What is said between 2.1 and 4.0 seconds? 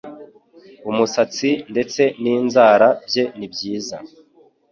n'inzara bye nibyiza